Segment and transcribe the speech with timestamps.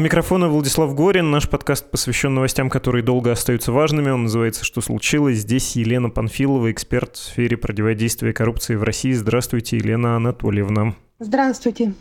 [0.00, 1.30] Микрофона Владислав Горин.
[1.30, 4.10] Наш подкаст посвящен новостям, которые долго остаются важными.
[4.10, 5.38] Он называется «Что случилось?».
[5.38, 9.12] Здесь Елена Панфилова, эксперт в сфере противодействия коррупции в России.
[9.12, 10.94] Здравствуйте, Елена Анатольевна.
[11.18, 11.92] Здравствуйте.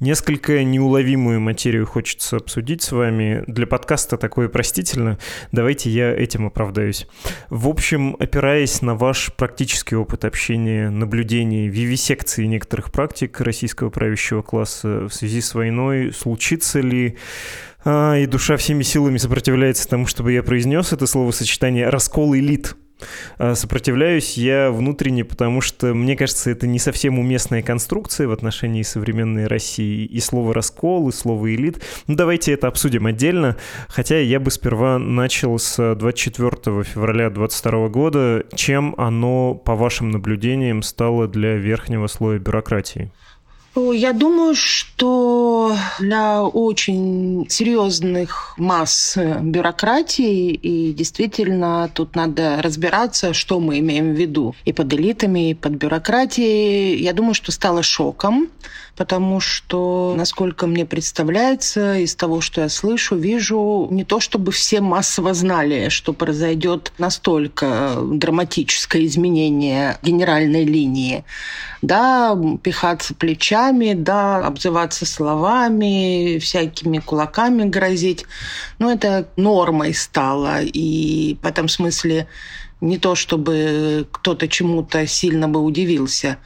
[0.00, 3.44] Несколько неуловимую материю хочется обсудить с вами.
[3.46, 5.18] Для подкаста такое простительно.
[5.52, 7.06] Давайте я этим оправдаюсь.
[7.50, 15.08] В общем, опираясь на ваш практический опыт общения, наблюдений, вивисекции некоторых практик российского правящего класса
[15.08, 17.16] в связи с войной, случится ли
[17.84, 22.76] а, и душа всеми силами сопротивляется тому, чтобы я произнес это словосочетание «раскол элит»
[23.38, 29.46] сопротивляюсь я внутренне, потому что, мне кажется, это не совсем уместная конструкция в отношении современной
[29.46, 30.04] России.
[30.04, 31.82] И слово «раскол», и слово «элит».
[32.06, 33.56] Ну, давайте это обсудим отдельно.
[33.88, 38.44] Хотя я бы сперва начал с 24 февраля 2022 года.
[38.54, 43.12] Чем оно, по вашим наблюдениям, стало для верхнего слоя бюрократии?
[43.76, 45.47] Я думаю, что
[45.98, 54.54] для очень серьезных масс бюрократии, и действительно тут надо разбираться, что мы имеем в виду.
[54.64, 58.48] И под элитами, и под бюрократией, я думаю, что стало шоком
[58.98, 64.80] потому что, насколько мне представляется, из того, что я слышу, вижу, не то чтобы все
[64.80, 71.24] массово знали, что произойдет настолько драматическое изменение генеральной линии.
[71.80, 75.48] Да, пихаться плечами, да, обзываться словами,
[76.38, 78.24] всякими кулаками грозить.
[78.78, 80.62] Но это нормой стало.
[80.62, 82.26] И в этом смысле
[82.80, 86.38] не то, чтобы кто-то чему-то сильно бы удивился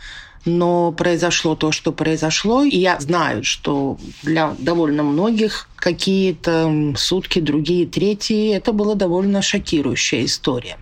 [0.45, 2.65] но произошло то, что произошло.
[2.65, 10.25] И я знаю, что для довольно многих какие-то сутки, другие, третьи, это была довольно шокирующая
[10.25, 10.79] история.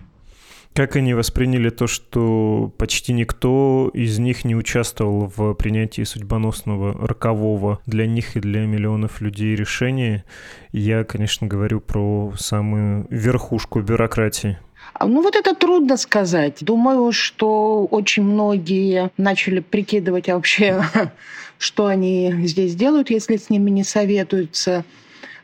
[0.73, 7.81] Как они восприняли то, что почти никто из них не участвовал в принятии судьбоносного, рокового
[7.85, 10.23] для них и для миллионов людей решения?
[10.71, 14.59] Я, конечно, говорю про самую верхушку бюрократии.
[14.93, 16.59] А, ну вот это трудно сказать.
[16.61, 20.83] Думаю, что очень многие начали прикидывать вообще,
[21.57, 24.85] что они здесь делают, если с ними не советуются.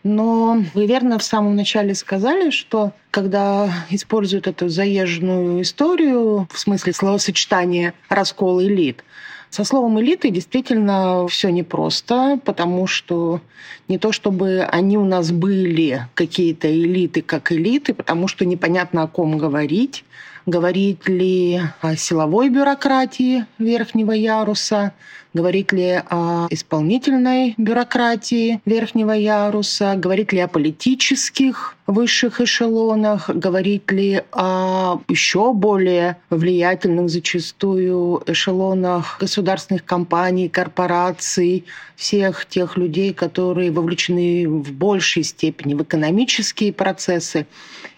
[0.03, 6.93] Но вы верно в самом начале сказали, что когда используют эту заезженную историю, в смысле
[6.93, 9.03] словосочетания «раскол элит»,
[9.49, 13.41] со словом элиты действительно все непросто, потому что
[13.87, 19.07] не то чтобы они у нас были какие-то элиты как элиты, потому что непонятно о
[19.07, 20.03] ком говорить.
[20.45, 24.93] Говорить ли о силовой бюрократии верхнего яруса,
[25.33, 34.21] говорить ли о исполнительной бюрократии верхнего яруса, говорить ли о политических высших эшелонах, говорить ли
[34.31, 44.71] о еще более влиятельных зачастую эшелонах государственных компаний, корпораций, всех тех людей, которые вовлечены в
[44.71, 47.47] большей степени в экономические процессы.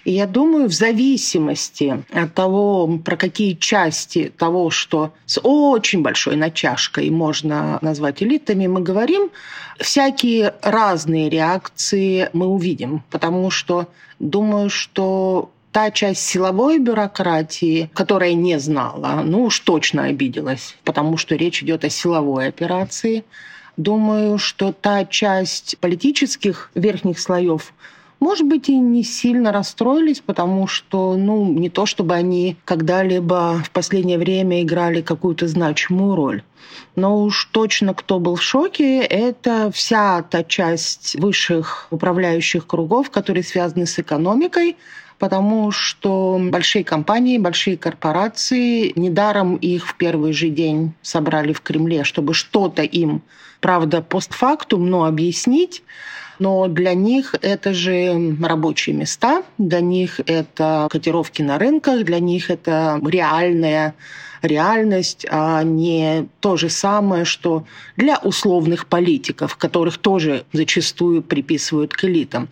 [0.05, 6.35] И я думаю, в зависимости от того, про какие части того, что с очень большой
[6.35, 7.28] натяжкой можно
[7.81, 9.29] назвать элитами, мы говорим,
[9.79, 13.87] всякие разные реакции мы увидим, потому что
[14.19, 21.35] думаю, что та часть силовой бюрократии, которая не знала, ну уж точно обиделась, потому что
[21.35, 23.23] речь идет о силовой операции.
[23.77, 27.73] Думаю, что та часть политических верхних слоев
[28.19, 33.71] может быть, и не сильно расстроились, потому что, ну, не то чтобы они когда-либо в
[33.71, 36.43] последнее время играли какую-то значимую роль.
[36.95, 43.43] Но уж точно кто был в шоке, это вся та часть высших управляющих кругов, которые
[43.43, 44.75] связаны с экономикой,
[45.17, 52.03] потому что большие компании, большие корпорации, недаром их в первый же день собрали в Кремле,
[52.03, 53.21] чтобы что-то им,
[53.59, 55.83] правда, постфактум, но объяснить,
[56.39, 62.49] но для них это же рабочие места, для них это котировки на рынках, для них
[62.49, 63.93] это реальная
[64.41, 67.65] реальность, а не то же самое, что
[67.97, 72.47] для условных политиков, которых тоже зачастую приписывают к элитам.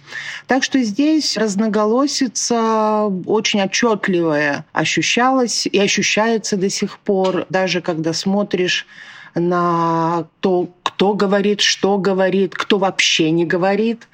[0.48, 8.86] Так что здесь разноголосица очень отчетливая ощущалась и ощущается до сих пор, даже когда смотришь
[9.36, 14.08] на то, кто говорит, что говорит, кто вообще не говорит,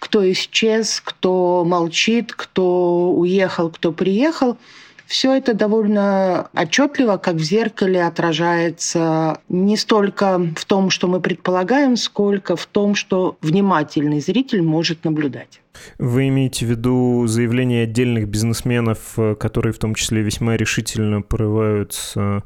[0.00, 4.56] кто исчез, кто молчит, кто уехал, кто приехал.
[5.06, 11.96] все это довольно отчетливо, как в зеркале, отражается не столько в том, что мы предполагаем,
[11.96, 15.60] сколько в том, что внимательный зритель может наблюдать.
[15.98, 22.42] Вы имеете в виду заявления отдельных бизнесменов, э, которые в том числе весьма решительно порываются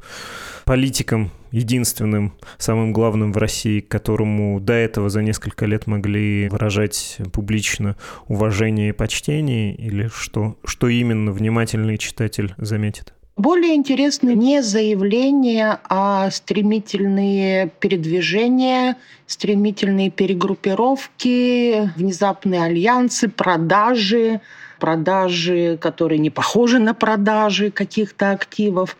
[0.65, 7.95] политикам единственным, самым главным в России, которому до этого за несколько лет могли выражать публично
[8.27, 13.13] уважение и почтение, или что, что именно внимательный читатель заметит?
[13.39, 18.97] Более интересны не заявления, а стремительные передвижения,
[19.27, 24.41] стремительные перегруппировки, внезапные альянсы, продажи,
[24.77, 28.97] продажи, которые не похожи на продажи каких-то активов.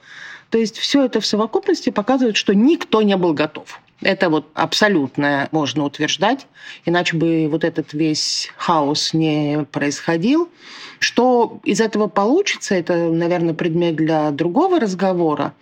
[0.52, 3.82] То есть все это в совокупности показывает, что никто не был готов.
[4.02, 6.48] Это вот абсолютное можно утверждать,
[6.86, 10.50] иначе бы вот этот весь хаос не происходил.
[11.00, 15.54] Что из этого получится, это, наверное, предмет для другого разговора.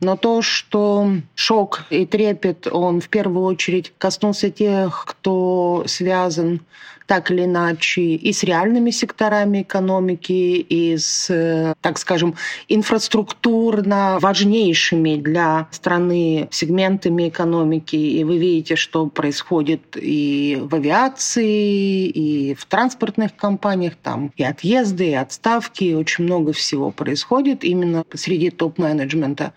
[0.00, 6.60] Но то, что шок и трепет, он в первую очередь коснулся тех, кто связан
[7.06, 12.34] так или иначе и с реальными секторами экономики, и с, э, так скажем,
[12.68, 17.96] инфраструктурно важнейшими для страны сегментами экономики.
[17.96, 25.10] И вы видите, что происходит и в авиации, и в транспортных компаниях, там и отъезды,
[25.10, 29.52] и отставки, и очень много всего происходит именно среди топ-менеджмента,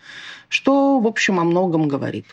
[0.49, 2.25] что, в общем, о многом говорит.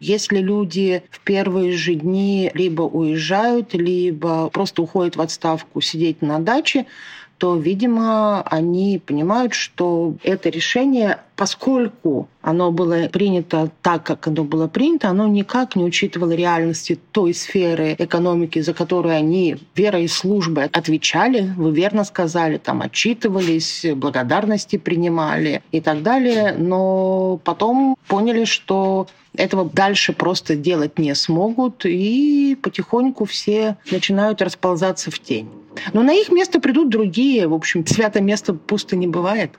[0.00, 6.38] Если люди в первые же дни либо уезжают, либо просто уходят в отставку сидеть на
[6.38, 6.86] даче,
[7.38, 14.66] то, видимо, они понимают, что это решение, поскольку оно было принято так, как оно было
[14.66, 20.64] принято, оно никак не учитывало реальности той сферы экономики, за которую они верой и службой
[20.64, 29.06] отвечали, вы верно сказали, там отчитывались, благодарности принимали и так далее, но потом поняли, что
[29.36, 35.48] этого дальше просто делать не смогут, и потихоньку все начинают расползаться в тень.
[35.92, 37.46] Но на их место придут другие.
[37.46, 39.52] В общем, свято место пусто не бывает.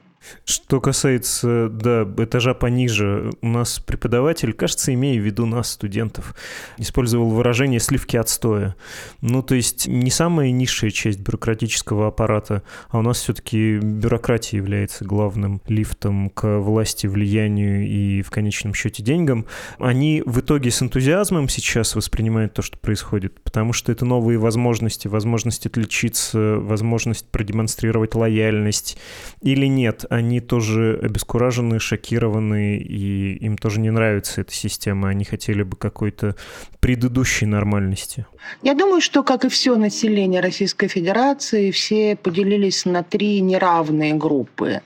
[0.45, 6.36] Что касается, да, этажа пониже, у нас преподаватель, кажется, имея в виду нас, студентов,
[6.77, 8.75] использовал выражение «сливки отстоя».
[9.21, 15.06] Ну, то есть не самая низшая часть бюрократического аппарата, а у нас все-таки бюрократия является
[15.06, 19.45] главным лифтом к власти, влиянию и, в конечном счете, деньгам.
[19.77, 25.07] Они в итоге с энтузиазмом сейчас воспринимают то, что происходит, потому что это новые возможности,
[25.07, 28.98] возможность отличиться, возможность продемонстрировать лояльность
[29.42, 35.09] или нет они тоже обескуражены, шокированы, и им тоже не нравится эта система.
[35.09, 36.35] Они хотели бы какой-то
[36.79, 38.25] предыдущей нормальности.
[38.63, 44.81] Я думаю, что, как и все население Российской Федерации, все поделились на три неравные группы.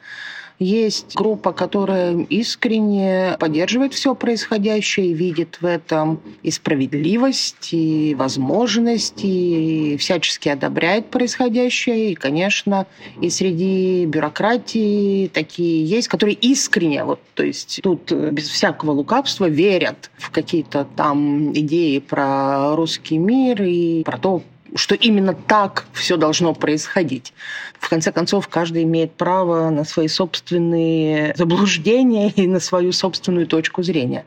[0.60, 9.22] Есть группа, которая искренне поддерживает все происходящее и видит в этом и справедливость, и возможность,
[9.24, 12.12] и всячески одобряет происходящее.
[12.12, 12.86] И, конечно,
[13.20, 20.12] и среди бюрократии такие есть, которые искренне, вот, то есть тут без всякого лукавства верят
[20.18, 24.44] в какие-то там идеи про русский мир и про то,
[24.76, 27.34] что именно так все должно происходить.
[27.80, 33.84] В конце концов, каждый имеет право на свои собственные заблуждения и на свою собственную точку
[33.84, 34.26] зрения.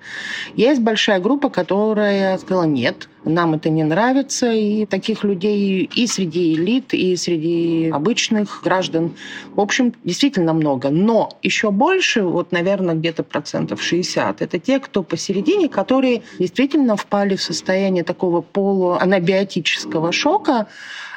[0.54, 6.54] Есть большая группа, которая сказала «нет», нам это не нравится, и таких людей и среди
[6.54, 9.14] элит, и среди обычных граждан,
[9.54, 10.90] в общем, действительно много.
[10.90, 17.36] Но еще больше, вот, наверное, где-то процентов 60, это те, кто посередине, которые действительно впали
[17.36, 20.66] в состояние такого полуанабиотического шока,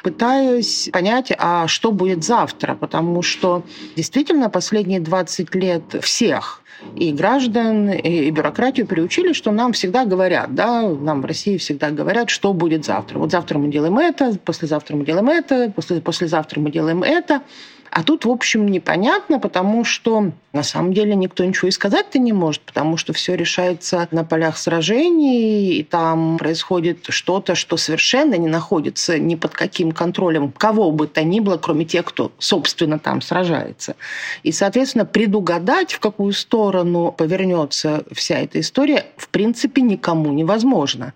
[0.02, 3.62] пытаясь понять, а что будет завтра, потому что
[3.96, 6.59] действительно последние 20 лет всех
[6.96, 12.30] и граждан, и бюрократию приучили, что нам всегда говорят, да, нам в России всегда говорят,
[12.30, 13.18] что будет завтра.
[13.18, 17.42] Вот завтра мы делаем это, послезавтра мы делаем это, после, послезавтра мы делаем это.
[17.90, 22.32] А тут, в общем, непонятно, потому что на самом деле никто ничего и сказать-то не
[22.32, 28.48] может, потому что все решается на полях сражений, и там происходит что-то, что совершенно не
[28.48, 33.20] находится ни под каким контролем кого бы то ни было, кроме тех, кто, собственно, там
[33.20, 33.96] сражается.
[34.42, 41.12] И, соответственно, предугадать, в какую сторону повернется вся эта история, в принципе, никому невозможно.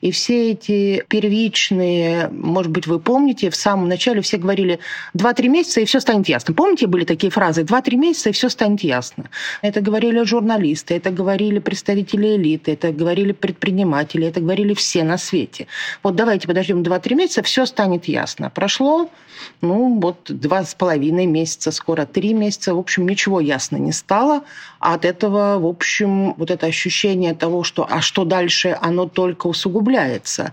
[0.00, 4.78] И все эти первичные, может быть, вы помните, в самом начале все говорили
[5.16, 6.54] 2-3 месяца, и все станет станет ясно.
[6.54, 9.24] Помните, были такие фразы «два-три месяца, и все станет ясно».
[9.62, 15.66] Это говорили журналисты, это говорили представители элиты, это говорили предприниматели, это говорили все на свете.
[16.02, 18.50] Вот давайте подождем два-три месяца, все станет ясно.
[18.50, 19.08] Прошло,
[19.60, 22.74] ну, вот два с половиной месяца, скоро три месяца.
[22.74, 24.42] В общем, ничего ясно не стало.
[24.78, 29.48] А от этого, в общем, вот это ощущение того, что а что дальше, оно только
[29.48, 30.52] усугубляется.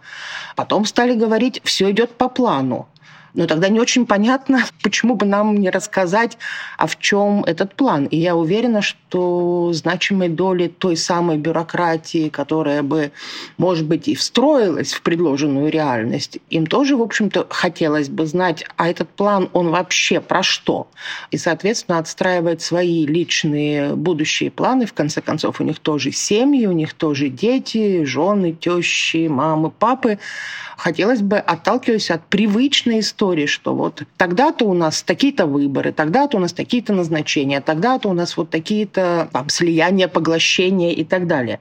[0.56, 2.88] Потом стали говорить, все идет по плану.
[3.34, 6.38] Но тогда не очень понятно, почему бы нам не рассказать,
[6.78, 8.06] а в чем этот план.
[8.06, 13.12] И я уверена, что значимой доли той самой бюрократии, которая бы,
[13.58, 18.90] может быть, и встроилась в предложенную реальность, им тоже, в общем-то, хотелось бы знать, а
[18.90, 20.88] этот план, он вообще про что?
[21.32, 24.86] И, соответственно, отстраивать свои личные будущие планы.
[24.86, 30.20] В конце концов, у них тоже семьи, у них тоже дети, жены, тещи, мамы, папы
[30.84, 36.40] хотелось бы, отталкиваясь от привычной истории, что вот тогда-то у нас такие-то выборы, тогда-то у
[36.40, 41.60] нас такие-то назначения, тогда-то у нас вот такие-то там, слияния, поглощения и так далее.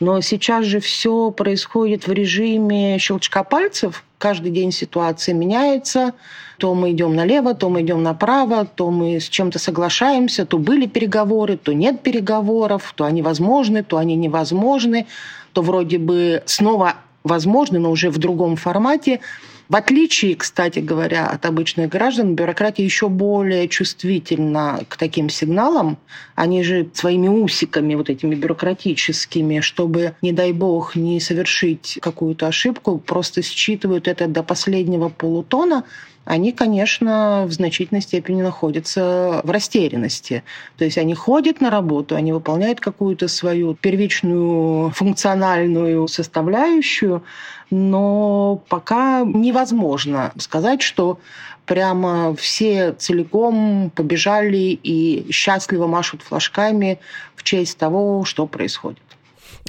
[0.00, 4.04] Но сейчас же все происходит в режиме щелчка пальцев.
[4.18, 6.12] Каждый день ситуация меняется.
[6.58, 10.86] То мы идем налево, то мы идем направо, то мы с чем-то соглашаемся, то были
[10.86, 15.06] переговоры, то нет переговоров, то они возможны, то они невозможны,
[15.52, 19.20] то вроде бы снова возможны, но уже в другом формате.
[19.68, 25.98] В отличие, кстати говоря, от обычных граждан, бюрократия еще более чувствительна к таким сигналам.
[26.34, 32.96] Они же своими усиками, вот этими бюрократическими, чтобы, не дай бог, не совершить какую-то ошибку,
[32.96, 35.84] просто считывают это до последнего полутона,
[36.28, 40.44] они, конечно, в значительной степени находятся в растерянности.
[40.76, 47.22] То есть они ходят на работу, они выполняют какую-то свою первичную функциональную составляющую,
[47.70, 51.18] но пока невозможно сказать, что
[51.66, 56.98] прямо все целиком побежали и счастливо машут флажками
[57.36, 59.02] в честь того, что происходит.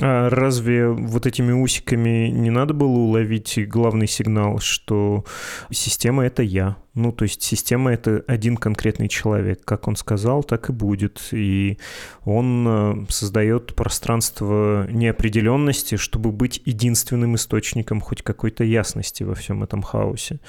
[0.02, 5.26] А разве вот этими усиками не надо было уловить главный сигнал, что
[5.72, 6.78] система— это я?
[6.96, 9.64] Ну, то есть система— это один конкретный человек.
[9.64, 11.30] Как он сказал, так и будет.
[11.32, 11.78] И
[12.26, 19.84] он э, создает пространство неопределенности, чтобы быть единственным источником хоть какой-то ясности во всем этом
[19.84, 20.40] хаосе.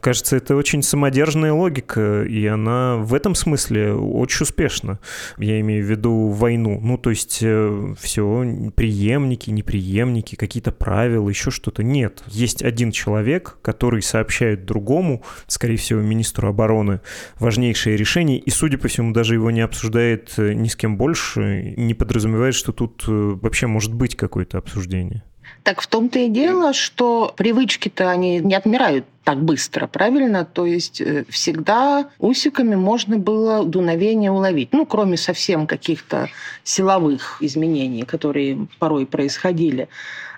[0.00, 4.98] Кажется, это очень самодержная логика, и она в этом смысле очень успешна.
[5.36, 6.80] Я имею в виду войну.
[6.82, 11.82] Ну, то есть э, все, преемники, неприемники, какие-то правила, еще что-то.
[11.82, 12.22] Нет.
[12.28, 17.00] Есть один человек, который сообщает другому, скорее всего, министру обороны
[17.38, 21.74] важнейшее решение, и, судя по всему, даже его не обсуждает э, ни с кем больше,
[21.76, 25.22] не подразумевает, что тут э, вообще может быть какое-то обсуждение.
[25.62, 30.44] Так в том-то и дело, что привычки-то они не отмирают так быстро, правильно?
[30.44, 34.70] То есть э, всегда усиками можно было дуновение уловить.
[34.72, 36.28] Ну, кроме совсем каких-то
[36.64, 39.88] силовых изменений, которые порой происходили.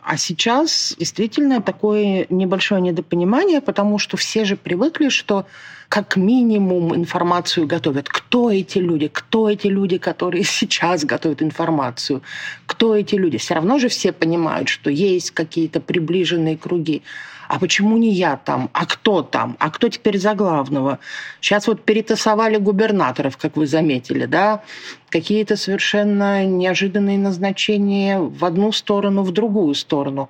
[0.05, 5.47] А сейчас действительно такое небольшое недопонимание, потому что все же привыкли, что
[5.89, 8.11] как минимум информацию готовят.
[8.11, 9.09] Кто эти люди?
[9.09, 12.23] Кто эти люди, которые сейчас готовят информацию?
[12.67, 13.39] Кто эти люди?
[13.39, 17.03] Все равно же все понимают, что есть какие-то приближенные круги
[17.49, 20.99] а почему не я там, а кто там, а кто теперь за главного.
[21.41, 24.63] Сейчас вот перетасовали губернаторов, как вы заметили, да,
[25.09, 30.29] какие-то совершенно неожиданные назначения в одну сторону, в другую сторону.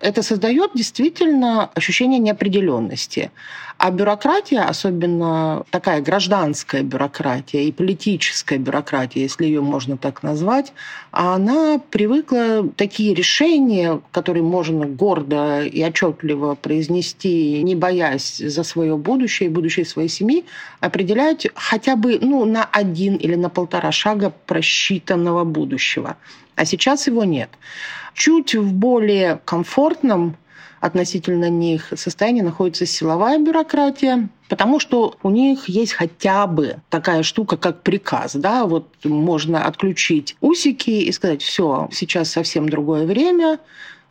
[0.00, 3.30] Это создает действительно ощущение неопределенности.
[3.78, 10.72] А бюрократия, особенно такая гражданская бюрократия и политическая бюрократия, если ее можно так назвать,
[11.10, 19.50] она привыкла такие решения, которые можно гордо и отчетливо произнести, не боясь за свое будущее
[19.50, 20.46] и будущее своей семьи,
[20.80, 26.16] определять хотя бы ну, на один или на полтора шага просчитанного будущего.
[26.54, 27.50] А сейчас его нет.
[28.14, 30.36] Чуть в более комфортном
[30.80, 37.56] относительно них состоянии находится силовая бюрократия, потому что у них есть хотя бы такая штука,
[37.56, 38.34] как приказ.
[38.34, 38.64] Да?
[38.64, 43.58] Вот можно отключить усики и сказать, все, сейчас совсем другое время,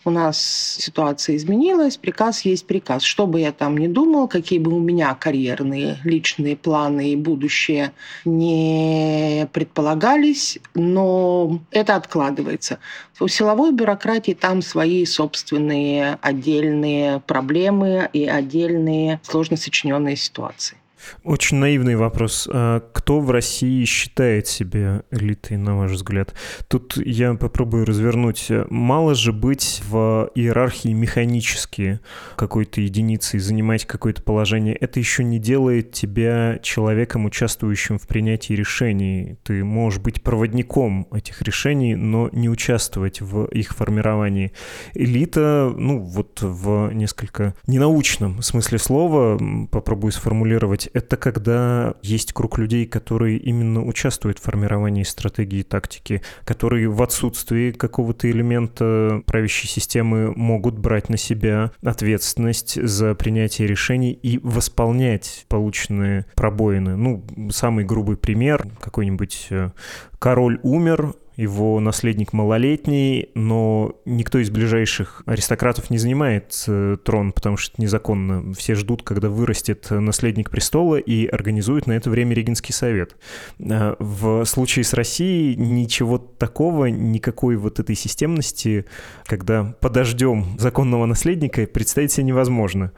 [0.06, 3.04] у нас ситуация изменилась, приказ есть приказ.
[3.04, 7.92] Что бы я там ни думал, какие бы у меня карьерные, личные планы и будущее
[8.24, 12.80] не предполагались, но это откладывается.
[13.20, 20.78] У силовой бюрократии там свои собственные отдельные проблемы и отдельные сложно сочиненные ситуации.
[21.24, 22.48] Очень наивный вопрос.
[22.52, 26.34] А кто в России считает себя элитой, на ваш взгляд?
[26.68, 28.52] Тут я попробую развернуть.
[28.70, 32.00] Мало же быть в иерархии механически
[32.36, 34.76] какой-то единицей, занимать какое-то положение.
[34.76, 39.38] Это еще не делает тебя человеком, участвующим в принятии решений.
[39.44, 44.52] Ты можешь быть проводником этих решений, но не участвовать в их формировании.
[44.94, 49.40] Элита, ну вот в несколько ненаучном смысле слова,
[49.72, 56.22] попробую сформулировать, это когда есть круг людей, которые именно участвуют в формировании стратегии и тактики,
[56.46, 64.14] которые в отсутствии какого-то элемента правящей системы могут брать на себя ответственность за принятие решений
[64.14, 66.96] и восполнять полученные пробоины.
[66.96, 69.72] Ну, самый грубый пример, какой-нибудь э,
[70.18, 77.58] король умер, его наследник малолетний, но никто из ближайших аристократов не занимает э, трон, потому
[77.58, 78.54] что это незаконно.
[78.54, 83.18] Все ждут, когда вырастет наследник престола и организуют на это время Регенский совет.
[83.60, 88.86] Э, в случае с Россией ничего такого, никакой вот этой системности,
[89.26, 92.92] когда подождем законного наследника, представить себе невозможно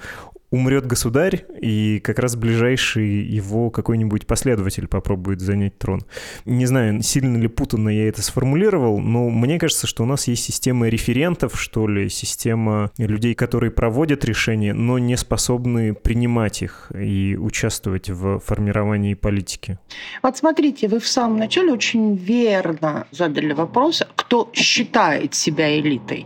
[0.49, 6.01] умрет государь, и как раз ближайший его какой-нибудь последователь попробует занять трон.
[6.45, 10.43] Не знаю, сильно ли путанно я это сформулировал, но мне кажется, что у нас есть
[10.43, 17.37] система референтов, что ли, система людей, которые проводят решения, но не способны принимать их и
[17.37, 19.79] участвовать в формировании политики.
[20.23, 26.25] Вот смотрите, вы в самом начале очень верно задали вопрос, кто считает себя элитой.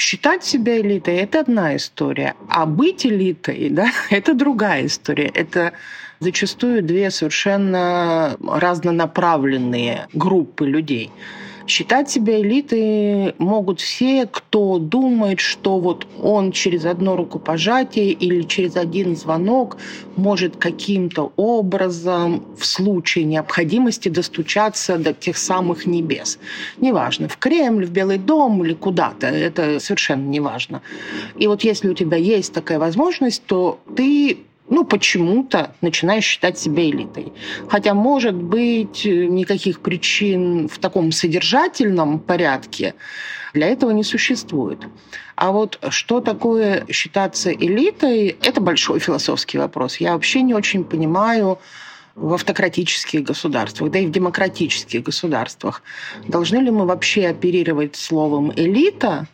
[0.00, 5.26] Считать себя элитой– это одна история, а быть элитой да,– это другая история.
[5.26, 5.74] Это
[6.20, 11.10] зачастую две совершенно разнонаправленные группы людей–
[11.70, 18.74] Считать себя элитой могут все, кто думает, что вот он через одно рукопожатие или через
[18.74, 19.76] один звонок
[20.16, 26.40] может каким-то образом в случае необходимости достучаться до тех самых небес.
[26.78, 30.82] Неважно, в Кремль, в Белый дом или куда-то, это совершенно неважно.
[31.38, 34.38] И вот если у тебя есть такая возможность, то ты
[34.70, 37.32] ну, почему-то начинаешь считать себя элитой.
[37.68, 42.94] Хотя, может быть, никаких причин в таком содержательном порядке
[43.52, 44.78] для этого не существует.
[45.34, 49.96] А вот что такое считаться элитой, это большой философский вопрос.
[49.96, 51.58] Я вообще не очень понимаю,
[52.16, 55.82] в автократических государствах, да и в демократических государствах.
[56.26, 59.26] Должны ли мы вообще оперировать словом «элита»,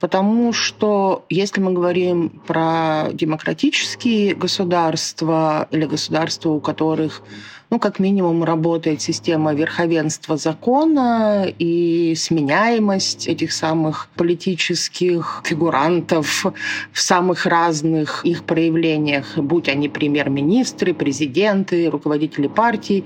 [0.00, 7.22] Потому что если мы говорим про демократические государства или государства, у которых
[7.70, 16.46] ну, как минимум, работает система верховенства закона и сменяемость этих самых политических фигурантов
[16.92, 23.04] в самых разных их проявлениях, будь они премьер-министры, президенты, руководители партий.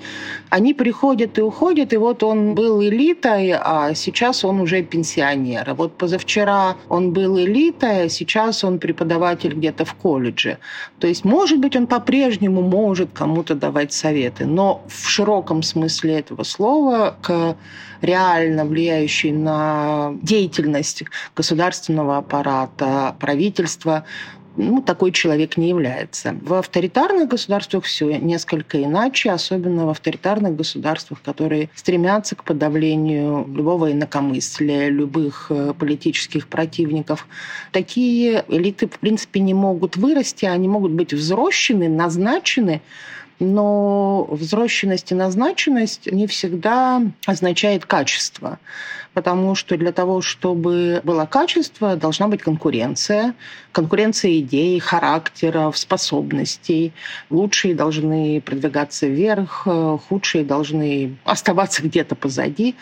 [0.49, 5.75] Они приходят и уходят, и вот он был элитой, а сейчас он уже пенсионер.
[5.75, 10.57] Вот позавчера он был элитой, а сейчас он преподаватель где-то в колледже.
[10.99, 16.45] То есть, может быть, он по-прежнему может кому-то давать советы, но в широком смысле этого
[16.45, 17.57] слова к
[18.01, 21.03] реально влияющей на деятельность
[21.35, 24.05] государственного аппарата, правительства,
[24.57, 26.37] ну, такой человек не является.
[26.43, 33.91] В авторитарных государствах все несколько иначе, особенно в авторитарных государствах, которые стремятся к подавлению любого
[33.91, 37.27] инакомыслия, любых э, политических противников.
[37.73, 42.81] Такие элиты, в принципе, не могут вырасти, они могут быть взрощены, назначены,
[43.39, 48.59] но взросленность и назначенность не всегда означает качество,
[49.13, 53.35] потому что для того, чтобы было качество, должна быть конкуренция,
[53.73, 56.93] конкуренция идей, характеров, способностей.
[57.31, 59.67] Лучшие должны продвигаться вверх,
[60.09, 62.75] худшие должны оставаться где-то позади.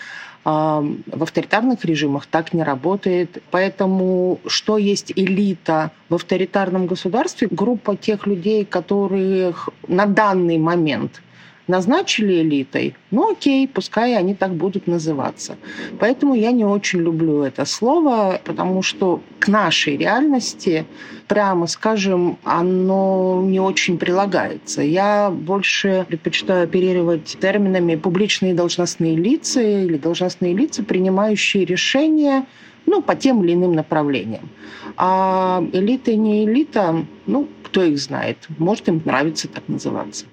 [0.44, 3.42] В авторитарных режимах так не работает.
[3.50, 7.48] Поэтому что есть элита в авторитарном государстве?
[7.50, 11.22] Группа тех людей, которых на данный момент–
[11.66, 15.56] назначили элитой, ну окей, пускай они так будут называться.
[15.98, 20.84] Поэтому я не очень люблю это слово, потому что к нашей реальности,
[21.28, 24.82] прямо скажем, оно не очень прилагается.
[24.82, 32.46] Я больше предпочитаю оперировать терминами публичные должностные лица или должностные лица, принимающие решения
[32.86, 34.48] ну, по тем или иным направлениям.
[34.96, 38.36] А элита не элита, ну, кто их знает.
[38.58, 40.26] Может, им нравится так называться.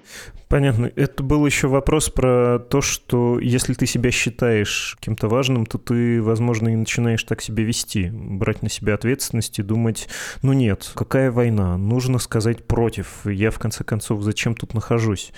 [0.50, 0.90] Понятно.
[0.96, 6.20] Это был еще вопрос про то, что если ты себя считаешь кем-то важным, то ты,
[6.20, 10.08] возможно, и начинаешь так себя вести, брать на себя ответственность и думать,
[10.42, 15.30] ну нет, какая война, нужно сказать против, я в конце концов зачем тут нахожусь,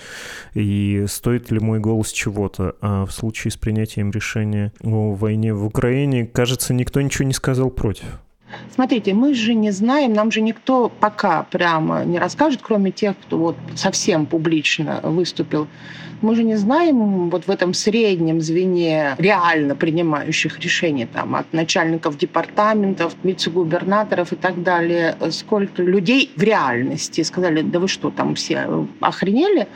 [0.55, 2.75] и стоит ли мой голос чего-то.
[2.81, 7.69] А в случае с принятием решения о войне в Украине, кажется, никто ничего не сказал
[7.69, 8.22] против.
[8.73, 13.37] Смотрите, мы же не знаем, нам же никто пока прямо не расскажет, кроме тех, кто
[13.37, 15.67] вот совсем публично выступил.
[16.21, 22.17] Мы же не знаем вот в этом среднем звене реально принимающих решения, там, от начальников
[22.17, 28.87] департаментов, вице-губернаторов и так далее, сколько людей в реальности сказали, да вы что, там все
[29.01, 29.67] охренели?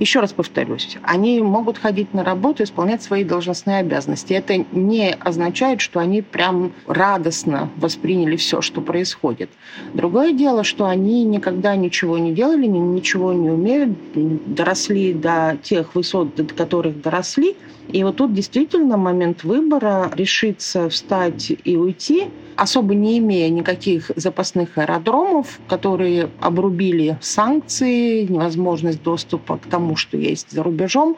[0.00, 4.32] Еще раз повторюсь, они могут ходить на работу, исполнять свои должностные обязанности.
[4.32, 9.50] Это не означает, что они прям радостно восприняли все, что происходит.
[9.92, 16.34] Другое дело, что они никогда ничего не делали, ничего не умеют, доросли до тех высот,
[16.34, 17.56] до которых доросли.
[17.88, 22.24] И вот тут действительно момент выбора решиться встать и уйти–
[22.56, 30.50] особо не имея никаких запасных аэродромов, которые обрубили санкции, невозможность доступа к тому, что есть
[30.50, 31.16] за рубежом,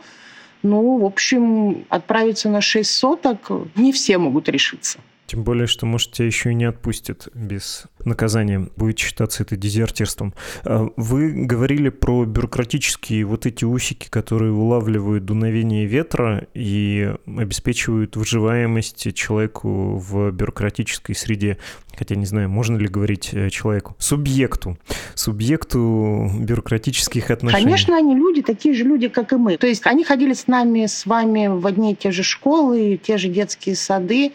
[0.63, 4.99] ну, в общем, отправиться на 6 соток не все могут решиться.
[5.27, 8.69] Тем более, что, может, тебя еще и не отпустят без наказания.
[8.77, 10.35] Будет считаться это дезертирством.
[10.65, 19.15] А вы говорили про бюрократические вот эти усики, которые улавливают дуновение ветра и обеспечивают выживаемость
[19.15, 21.59] человеку в бюрократической среде.
[21.97, 23.97] Хотя не знаю, можно ли говорить э, человеку.
[23.99, 24.79] Субъекту.
[25.15, 27.65] Субъекту бюрократических отношений.
[27.65, 29.57] Конечно, они люди, такие же люди, как и мы.
[29.57, 33.17] То есть они ходили с нами, с вами в одни и те же школы, те
[33.17, 34.33] же детские сады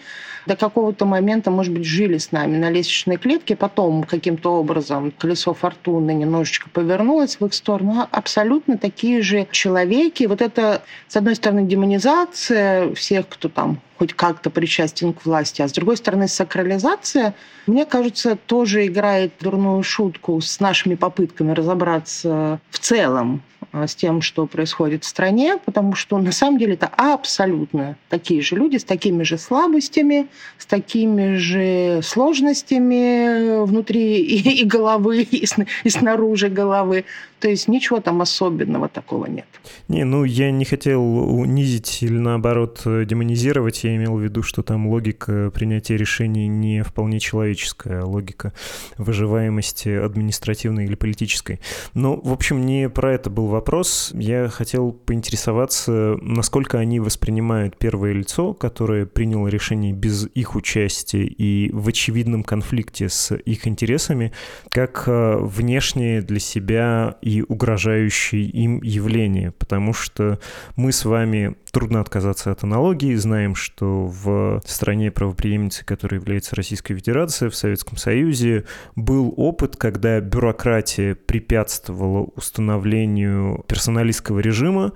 [0.47, 5.53] до какого-то момента, может быть, жили с нами на лестничной клетке, потом каким-то образом колесо
[5.53, 8.07] фортуны немножечко повернулось в их сторону.
[8.09, 10.23] Абсолютно такие же человеки.
[10.23, 15.67] Вот это, с одной стороны, демонизация всех, кто там хоть как-то причастен к власти, а
[15.67, 17.35] с другой стороны, сакрализация,
[17.67, 24.21] мне кажется, тоже играет дурную шутку с нашими попытками разобраться в целом а, с тем,
[24.21, 28.83] что происходит в стране, потому что на самом деле это абсолютно такие же люди с
[28.83, 35.45] такими же слабостями, с такими же сложностями внутри и, и головы, и,
[35.83, 37.05] и снаружи головы.
[37.39, 39.45] То есть ничего там особенного такого нет.
[39.87, 43.83] Не, ну я не хотел унизить или наоборот демонизировать.
[43.83, 48.53] Я имел в виду, что там логика принятия решений не вполне человеческая, а логика
[48.97, 51.59] выживаемости административной или политической.
[51.93, 54.11] Но, в общем, не про это был вопрос.
[54.13, 61.71] Я хотел поинтересоваться, насколько они воспринимают первое лицо, которое приняло решение без их участия и
[61.71, 64.31] в очевидном конфликте с их интересами,
[64.69, 70.39] как э, внешнее для себя и угрожающие им явления, потому что
[70.75, 76.95] мы с вами трудно отказаться от аналогии, знаем, что в стране правоприемницы, которая является Российской
[76.95, 84.93] Федерацией, в Советском Союзе, был опыт, когда бюрократия препятствовала установлению персоналистского режима,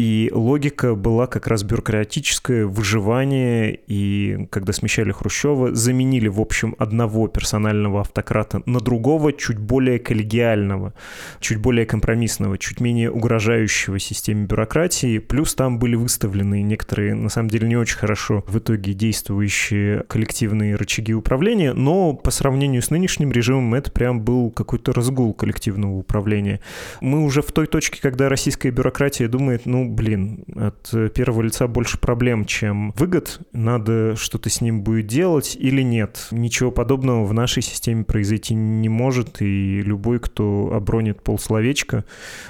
[0.00, 7.28] и логика была как раз бюрократическое выживание, и когда смещали Хрущева, заменили, в общем, одного
[7.28, 10.94] персонального автократа на другого, чуть более коллегиального,
[11.38, 15.18] чуть более компромиссного, чуть менее угрожающего системе бюрократии.
[15.18, 20.76] Плюс там были выставлены некоторые, на самом деле, не очень хорошо в итоге действующие коллективные
[20.76, 26.60] рычаги управления, но по сравнению с нынешним режимом это прям был какой-то разгул коллективного управления.
[27.02, 31.98] Мы уже в той точке, когда российская бюрократия думает, ну, блин, от первого лица больше
[31.98, 33.40] проблем, чем выгод.
[33.52, 36.28] Надо что-то с ним будет делать или нет.
[36.30, 42.04] Ничего подобного в нашей системе произойти не может, и любой, кто обронит полсловечка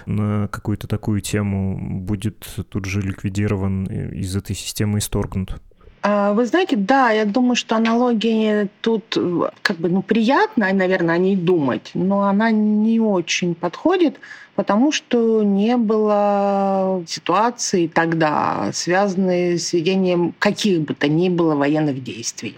[0.07, 5.61] на какую-то такую тему, будет тут же ликвидирован из этой системы исторгнут.
[6.03, 9.17] А, вы знаете, да, я думаю, что аналогия тут
[9.63, 14.19] как бы ну, приятно, наверное, о ней думать, но она не очень подходит,
[14.55, 22.03] потому что не было ситуации тогда, связанной с ведением каких бы то ни было военных
[22.03, 22.57] действий.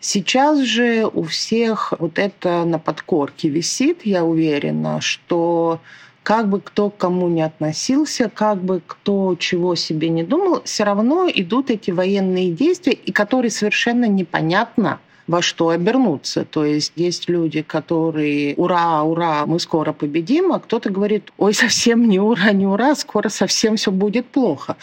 [0.00, 5.80] Сейчас же у всех вот это на подкорке висит, я уверена, что
[6.24, 10.84] как бы кто к кому не относился, как бы кто чего себе не думал, все
[10.84, 16.44] равно идут эти военные действия, и которые совершенно непонятно, во что обернуться.
[16.44, 22.08] То есть есть люди, которые «Ура, ура, мы скоро победим», а кто-то говорит «Ой, совсем
[22.08, 24.76] не ура, не ура, скоро совсем все будет плохо».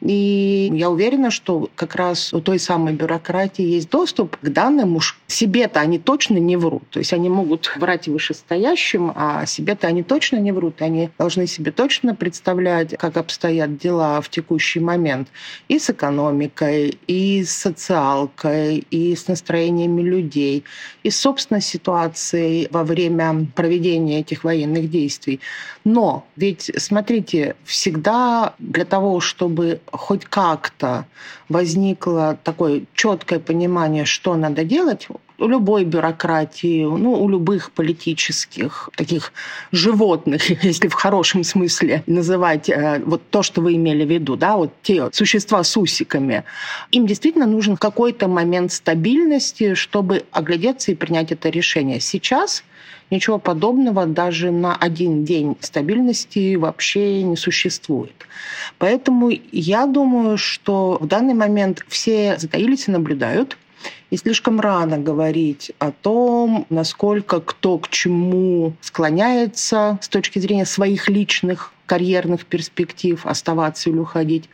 [0.00, 4.96] И я уверена, что как раз у той самой бюрократии есть доступ к данным.
[4.96, 6.82] Уж себе-то они точно не врут.
[6.90, 10.80] То есть они могут врать вышестоящим, а себе-то они точно не врут.
[10.80, 15.28] Они должны себе точно представлять, как обстоят дела в текущий момент
[15.68, 20.64] и с экономикой, и с социалкой, и с настроениями людей,
[21.02, 25.40] и с собственной ситуацией во время проведения этих военных действий.
[25.84, 31.06] Но ведь, смотрите, всегда для того, чтобы хоть как-то
[31.48, 35.08] возникло такое четкое понимание, что надо делать,
[35.40, 39.32] у любой бюрократии, ну, у любых политических таких
[39.72, 44.56] животных, если в хорошем смысле называть э, вот то, что вы имели в виду, да,
[44.56, 46.44] вот те существа с усиками,
[46.90, 52.00] им действительно нужен какой-то момент стабильности, чтобы оглядеться и принять это решение.
[52.00, 52.62] Сейчас
[53.10, 58.14] Ничего подобного даже на один день стабильности вообще не существует.
[58.78, 63.58] Поэтому я думаю, что в данный момент все затаились и наблюдают.
[64.10, 71.08] И слишком рано говорить о том, насколько кто к чему склоняется с точки зрения своих
[71.08, 74.48] личных карьерных перспектив, оставаться или уходить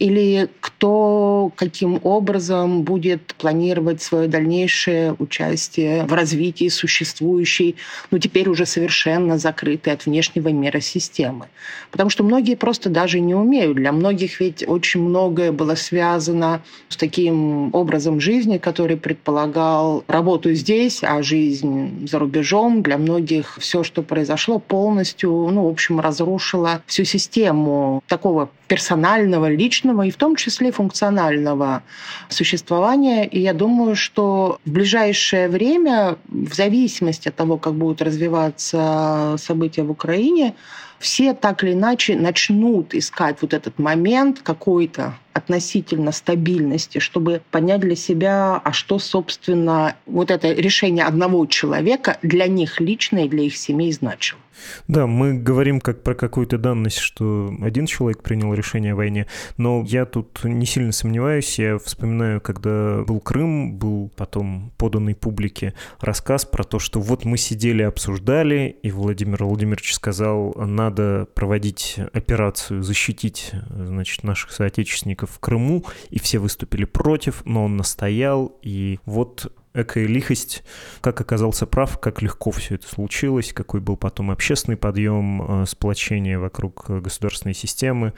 [0.00, 7.76] или кто каким образом будет планировать свое дальнейшее участие в развитии существующей,
[8.10, 11.48] ну теперь уже совершенно закрытой от внешнего мира системы.
[11.90, 13.76] Потому что многие просто даже не умеют.
[13.76, 21.00] Для многих ведь очень многое было связано с таким образом жизни, который предполагал работу здесь,
[21.02, 22.82] а жизнь за рубежом.
[22.82, 29.89] Для многих все, что произошло, полностью, ну, в общем, разрушило всю систему такого персонального, личного
[30.02, 31.82] и в том числе функционального
[32.28, 33.26] существования.
[33.26, 39.82] И я думаю, что в ближайшее время, в зависимости от того, как будут развиваться события
[39.82, 40.54] в Украине,
[40.98, 47.96] все так или иначе начнут искать вот этот момент какой-то относительно стабильности, чтобы понять для
[47.96, 53.56] себя, а что, собственно, вот это решение одного человека для них лично и для их
[53.56, 54.40] семей значило.
[54.88, 59.84] Да, мы говорим как про какую-то данность, что один человек принял решение о войне, но
[59.86, 61.58] я тут не сильно сомневаюсь.
[61.58, 67.36] Я вспоминаю, когда был Крым, был потом поданный публике рассказ про то, что вот мы
[67.38, 75.84] сидели, обсуждали, и Владимир Владимирович сказал, надо проводить операцию, защитить, значит, наших соотечественников в Крыму,
[76.10, 80.64] и все выступили против, но он настоял, и вот экая лихость,
[81.00, 86.38] как оказался прав, как легко все это случилось, какой был потом общественный подъем, э, сплочение
[86.38, 88.12] вокруг государственной системы,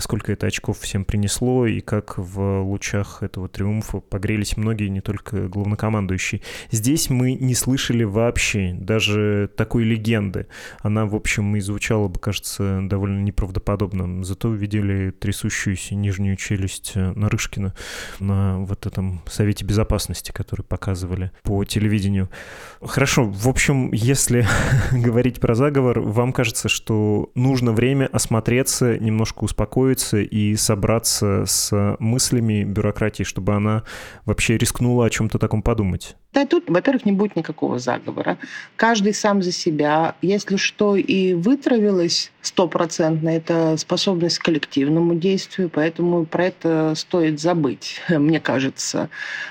[0.00, 5.48] сколько это очков всем принесло, и как в лучах этого триумфа погрелись многие, не только
[5.48, 6.40] главнокомандующие.
[6.70, 10.46] Здесь мы не слышали вообще даже такой легенды.
[10.80, 14.24] Она, в общем, и звучала бы, кажется, довольно неправдоподобно.
[14.24, 17.74] Зато видели трясущуюся нижнюю челюсть Нарышкина
[18.20, 22.28] на вот этом Совете Безопасности, который показывали по телевидению.
[22.80, 24.46] Хорошо, в общем, если
[24.92, 32.62] говорить про заговор, вам кажется, что нужно время осмотреться, немножко успокоиться и собраться с мыслями
[32.62, 33.82] бюрократии, чтобы она
[34.24, 36.16] вообще рискнула о чем-то таком подумать?
[36.34, 38.36] Да, тут, во-первых, не будет никакого заговора.
[38.76, 40.14] Каждый сам за себя.
[40.20, 48.02] Если что и вытравилось стопроцентно, это способность к коллективному действию, поэтому про это стоит забыть,
[48.10, 49.08] мне кажется,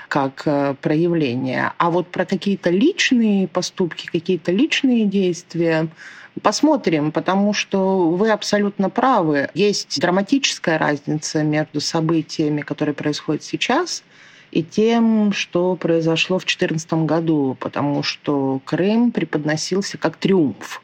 [0.08, 1.74] как э, проявление.
[1.78, 5.90] А вот про какие-то личные поступки, какие-то личные действия,
[6.44, 9.50] Посмотрим, потому что вы абсолютно правы.
[9.56, 14.04] Есть драматическая разница между событиями, которые происходят сейчас,
[14.52, 20.82] и тем, что произошло в 2014 году, потому что Крым преподносился как триумф.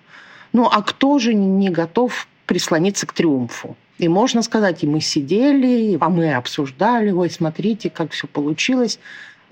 [0.51, 3.75] Ну а кто же не готов прислониться к триумфу?
[3.99, 8.99] И можно сказать, и мы сидели, а мы обсуждали, ой, смотрите, как все получилось.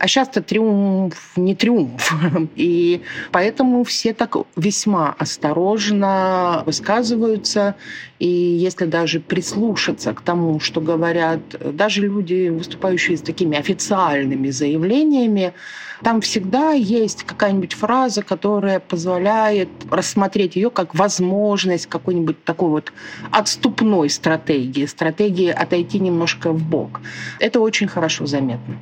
[0.01, 2.11] А сейчас-то триумф не триумф.
[2.55, 7.75] И поэтому все так весьма осторожно высказываются.
[8.17, 11.41] И если даже прислушаться к тому, что говорят
[11.75, 15.53] даже люди, выступающие с такими официальными заявлениями,
[16.01, 22.91] там всегда есть какая-нибудь фраза, которая позволяет рассмотреть ее как возможность какой-нибудь такой вот
[23.29, 27.01] отступной стратегии, стратегии отойти немножко в бок.
[27.37, 28.79] Это очень хорошо заметно.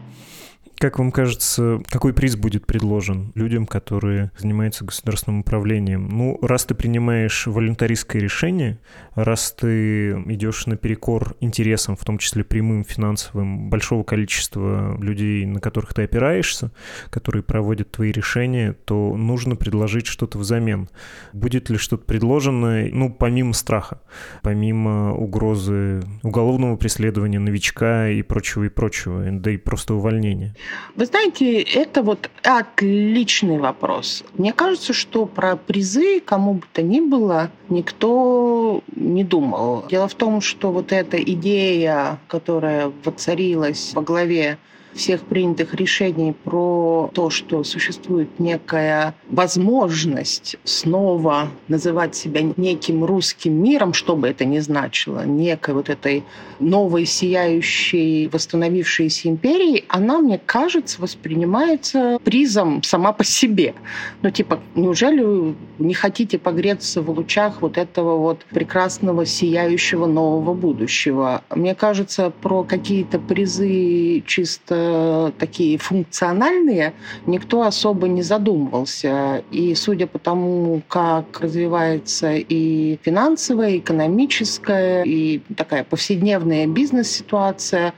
[0.80, 6.08] Как вам кажется, какой приз будет предложен людям, которые занимаются государственным управлением?
[6.08, 8.80] Ну, раз ты принимаешь волюнтаристское решение,
[9.14, 15.94] раз ты идешь наперекор интересам, в том числе прямым финансовым, большого количества людей, на которых
[15.94, 16.72] ты опираешься,
[17.10, 20.88] которые проводят твои решения, то нужно предложить что-то взамен.
[21.34, 24.00] Будет ли что-то предложено, ну, помимо страха,
[24.44, 30.56] помимо угрозы уголовного преследования новичка и прочего, и прочего, да и просто увольнения?
[30.96, 34.24] Вы знаете, это вот отличный вопрос.
[34.38, 39.86] Мне кажется, что про призы кому бы то ни было никто не думал.
[39.90, 44.58] Дело в том, что вот эта идея, которая воцарилась во главе
[44.94, 53.94] всех принятых решений про то, что существует некая возможность снова называть себя неким русским миром,
[53.94, 56.24] что бы это ни значило, некой вот этой
[56.60, 63.74] новой сияющей восстановившейся империи, она, мне кажется, воспринимается призом сама по себе.
[64.22, 70.54] Ну, типа, неужели вы не хотите погреться в лучах вот этого вот прекрасного сияющего нового
[70.54, 71.44] будущего?
[71.50, 76.94] Мне кажется, про какие-то призы чисто Э, такие функциональные,
[77.26, 79.44] никто особо не задумывался.
[79.52, 87.94] И судя по тому, как развивается и финансовая, и экономическая, и такая повседневная бизнес-ситуация,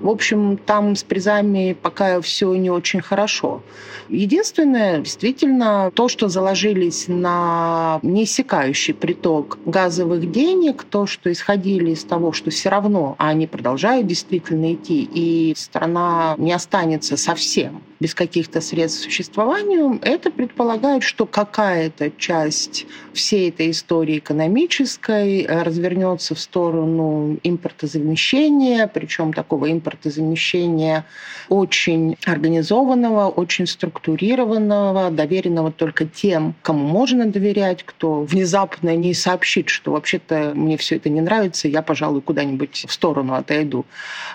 [0.00, 3.62] в общем, там с призами пока все не очень хорошо.
[4.08, 12.32] Единственное, действительно, то, что заложились на неиссякающий приток газовых денег, то, что исходили из того,
[12.32, 19.02] что все равно они продолжают действительно идти, и страна не останется совсем без каких-то средств
[19.02, 29.34] существования, это предполагает, что какая-то часть всей этой истории экономической развернется в сторону импортозамещения, причем
[29.34, 31.04] такого импортозамещения
[31.48, 39.92] очень организованного, очень структурированного, доверенного только тем, кому можно доверять, кто внезапно не сообщит, что
[39.92, 43.84] вообще-то мне все это не нравится, я, пожалуй, куда-нибудь в сторону отойду.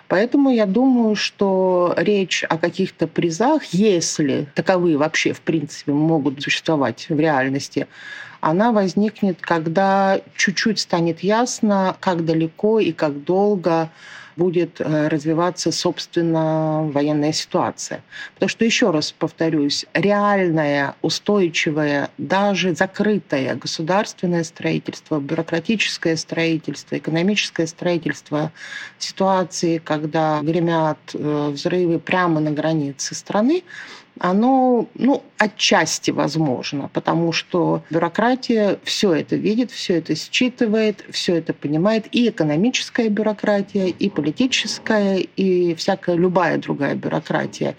[0.07, 7.07] Поэтому я думаю, что речь о каких-то призах, если таковые вообще, в принципе, могут существовать
[7.09, 7.87] в реальности,
[8.45, 13.89] она возникнет, когда чуть-чуть станет ясно, как далеко и как долго
[14.35, 18.03] будет э, развиваться, собственно, военная ситуация.
[18.33, 28.51] Потому что, еще раз повторюсь, реальное, устойчивое, даже закрытое государственное строительство, бюрократическое строительство, экономическое строительство
[28.99, 33.63] ситуации, когда гремят э, взрывы прямо на границе страны,
[34.19, 41.53] оно ну, отчасти возможно, потому что бюрократия все это видит, все это считывает, все это
[41.53, 47.75] понимает, и экономическая бюрократия, и политическая, и всякая любая другая бюрократия.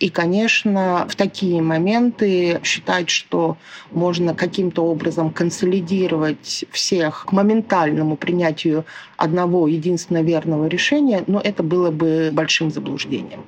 [0.00, 3.56] И, конечно, в такие моменты считать, что
[3.92, 8.84] можно каким-то образом консолидировать всех к моментальному принятию
[9.16, 13.44] одного единственного верного решения, но это было бы большим заблуждением.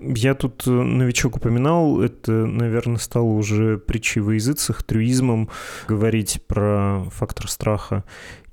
[0.00, 5.48] Я тут э, новичок упоминал, это, наверное, стало уже притчей во языцах, трюизмом
[5.86, 8.04] говорить про фактор страха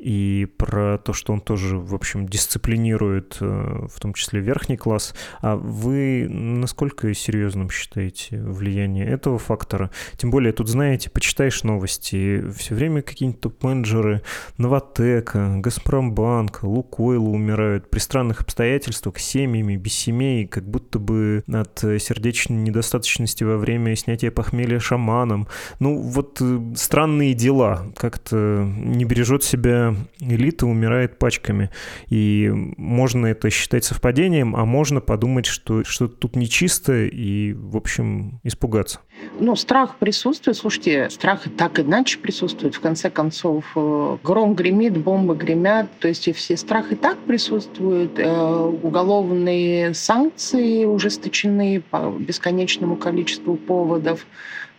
[0.05, 5.15] и про то, что он тоже, в общем, дисциплинирует, э, в том числе верхний класс.
[5.41, 9.89] А вы насколько серьезным считаете влияние этого фактора?
[10.15, 14.21] Тем более, тут, знаете, почитаешь новости, все время какие-нибудь топ-менеджеры
[14.59, 22.57] Новотека, Газпромбанка, Лукойла умирают при странных обстоятельствах, семьями, без семей, как будто бы от сердечной
[22.57, 25.47] недостаточности во время снятия похмелья шаманом.
[25.79, 27.87] Ну, вот э, странные дела.
[27.97, 31.69] Как-то не бережет себя элита умирает пачками.
[32.09, 38.39] И можно это считать совпадением, а можно подумать, что что-то тут нечисто и, в общем,
[38.43, 38.99] испугаться.
[39.39, 40.57] Ну, страх присутствует.
[40.57, 42.75] Слушайте, страх так иначе присутствует.
[42.75, 45.87] В конце концов, э, гром гремит, бомбы гремят.
[45.99, 48.17] То есть и все страх и так присутствует.
[48.17, 54.25] Э, уголовные санкции ужесточены по бесконечному количеству поводов.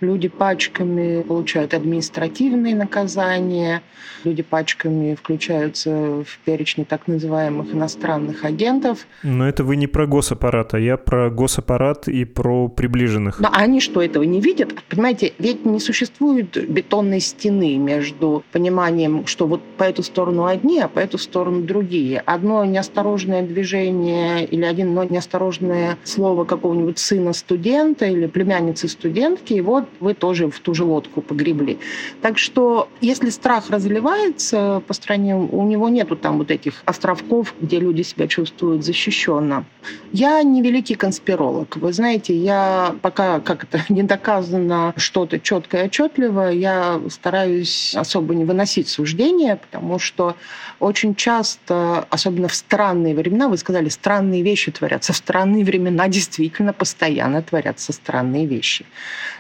[0.01, 3.83] Люди пачками получают административные наказания,
[4.25, 9.07] люди пачками включаются в перечни так называемых иностранных агентов.
[9.23, 13.41] Но это вы не про госаппарат, а я про госаппарат и про приближенных.
[13.41, 14.75] А они что, этого не видят.
[14.91, 20.89] Понимаете, ведь не существует бетонной стены между пониманием, что вот по эту сторону одни, а
[20.89, 22.23] по эту сторону другие.
[22.27, 29.86] Одно неосторожное движение или один неосторожное слово какого-нибудь сына студента или племянницы студентки, и вот
[30.01, 31.79] вы тоже в ту же лодку погребли.
[32.23, 37.79] Так что если страх разливается по стране, у него нету там вот этих островков, где
[37.79, 39.65] люди себя чувствуют защищенно.
[40.13, 41.77] Я не великий конспиролог.
[41.77, 48.35] Вы знаете, я пока как это не доказано что-то четкое и отчетливо, я стараюсь особо
[48.35, 50.37] не выносить суждения, потому что
[50.81, 55.13] очень часто, особенно в странные времена, вы сказали, странные вещи творятся.
[55.13, 58.85] В странные времена действительно постоянно творятся странные вещи.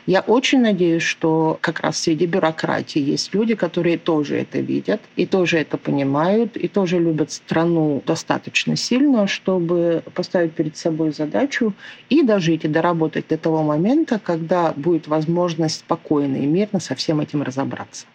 [0.06, 5.24] Я очень надеюсь, что как раз среди бюрократии есть люди, которые тоже это видят и
[5.24, 11.72] тоже это понимают, и тоже любят страну достаточно сильно, чтобы поставить перед собой задачу
[12.10, 17.20] и дожить и доработать до того момента, когда будет возможность спокойно и мирно со всем
[17.20, 18.06] этим разобраться.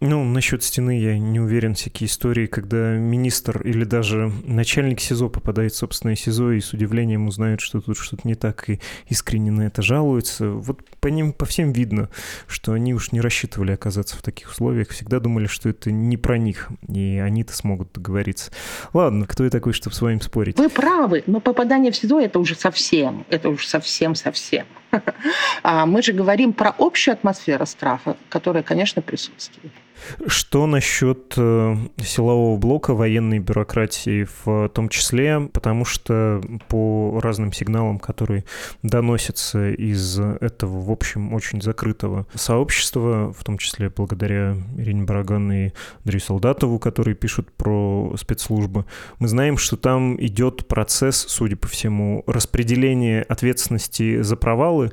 [0.00, 1.74] Ну, насчет стены я не уверен.
[1.74, 7.26] Всякие истории, когда министр или даже начальник СИЗО попадает в собственное СИЗО и с удивлением
[7.26, 10.50] узнают, что тут что-то не так, и искренне на это жалуются.
[10.50, 12.10] Вот по ним, по всем видно,
[12.46, 16.38] что они уж не рассчитывали оказаться в таких условиях, всегда думали, что это не про
[16.38, 18.50] них, и они-то смогут договориться.
[18.92, 20.58] Ладно, кто я такой, чтобы с вами спорить?
[20.58, 24.66] Вы правы, но попадание в СИЗО— это уже совсем, это уже совсем-совсем.
[25.62, 29.43] А мы же говорим про общую атмосферу страха, которая, конечно, присутствует.
[29.52, 29.83] next.
[30.26, 37.98] Что насчет э, силового блока военной бюрократии в том числе, потому что по разным сигналам,
[37.98, 38.44] которые
[38.82, 45.70] доносятся из этого, в общем, очень закрытого сообщества, в том числе благодаря Ирине Бараган и
[46.04, 48.84] Андрею Солдатову, которые пишут про спецслужбы,
[49.18, 54.92] мы знаем, что там идет процесс, судя по всему, распределения ответственности за провалы,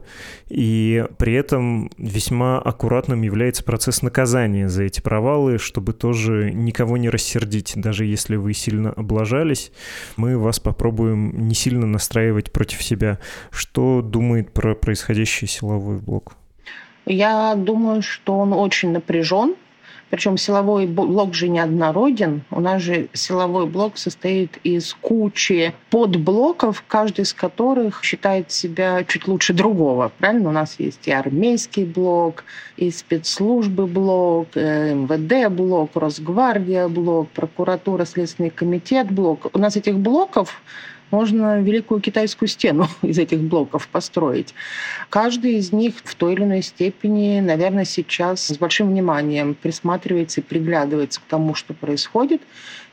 [0.49, 7.09] и при этом весьма аккуратным является процесс наказания за эти провалы, чтобы тоже никого не
[7.09, 7.73] рассердить.
[7.75, 9.71] Даже если вы сильно облажались,
[10.17, 13.19] мы вас попробуем не сильно настраивать против себя.
[13.51, 16.33] Что думает про происходящий силовой блок?
[17.05, 19.55] Я думаю, что он очень напряжен,
[20.11, 22.41] причем силовой блок же неоднороден.
[22.51, 29.27] У нас же силовой блок состоит из кучи подблоков, каждый из которых считает себя чуть
[29.27, 30.11] лучше другого.
[30.19, 30.49] Правильно?
[30.49, 32.43] У нас есть и армейский блок,
[32.75, 39.47] и спецслужбы блок, э, МВД блок, Росгвардия блок, прокуратура, Следственный комитет блок.
[39.53, 40.61] У нас этих блоков
[41.11, 44.53] можно великую китайскую стену из этих блоков построить.
[45.09, 50.43] Каждый из них в той или иной степени, наверное, сейчас с большим вниманием присматривается и
[50.43, 52.41] приглядывается к тому, что происходит.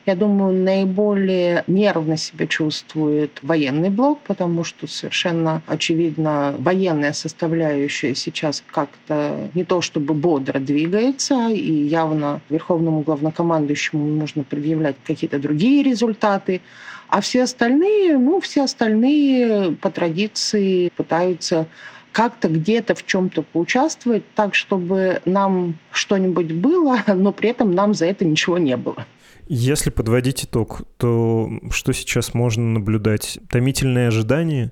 [0.05, 8.63] Я думаю, наиболее нервно себя чувствует военный блок, потому что совершенно очевидно военная составляющая сейчас
[8.71, 16.61] как-то не то чтобы бодро двигается, и явно верховному главнокомандующему нужно предъявлять какие-то другие результаты.
[17.09, 21.67] А все остальные, ну, все остальные по традиции пытаются
[22.11, 28.05] как-то где-то в чем-то поучаствовать так, чтобы нам что-нибудь было, но при этом нам за
[28.05, 29.05] это ничего не было.
[29.51, 33.39] Если подводить итог, то что сейчас можно наблюдать?
[33.49, 34.71] Томительное ожидание?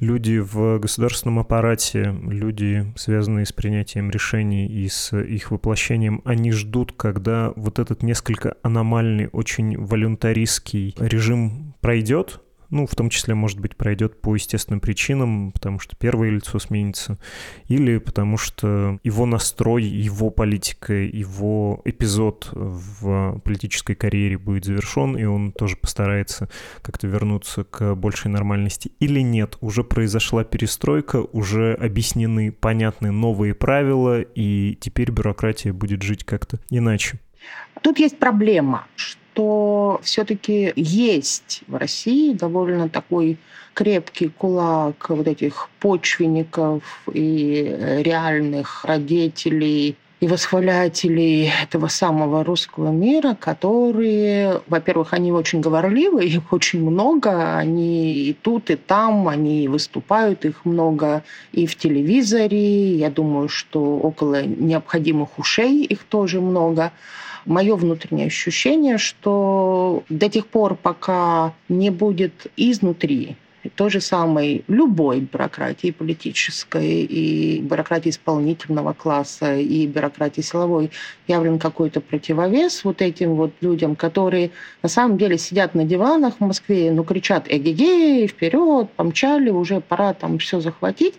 [0.00, 6.92] Люди в государственном аппарате, люди, связанные с принятием решений и с их воплощением, они ждут,
[6.92, 12.40] когда вот этот несколько аномальный, очень волюнтаристский режим пройдет,
[12.74, 17.18] ну, в том числе, может быть, пройдет по естественным причинам, потому что первое лицо сменится,
[17.68, 25.24] или потому что его настрой, его политика, его эпизод в политической карьере будет завершен, и
[25.24, 26.48] он тоже постарается
[26.82, 28.90] как-то вернуться к большей нормальности.
[28.98, 36.24] Или нет, уже произошла перестройка, уже объяснены понятные новые правила, и теперь бюрократия будет жить
[36.24, 37.20] как-то иначе.
[37.84, 43.36] Тут есть проблема, что все-таки есть в России довольно такой
[43.74, 46.82] крепкий кулак вот этих почвенников
[47.12, 56.54] и реальных родителей и восхвалятелей этого самого русского мира, которые, во-первых, они очень говорливы, их
[56.54, 61.22] очень много, они и тут, и там, они выступают, их много
[61.52, 66.90] и в телевизоре, я думаю, что около необходимых ушей их тоже много
[67.44, 73.36] мое внутреннее ощущение, что до тех пор, пока не будет изнутри
[73.76, 80.90] то же самое любой бюрократии политической, и бюрократии исполнительного класса, и бюрократии силовой
[81.26, 84.50] явлен какой-то противовес вот этим вот людям, которые
[84.82, 90.14] на самом деле сидят на диванах в Москве, ну, кричат «эгегей», вперед, помчали, уже пора
[90.14, 91.14] там все захватить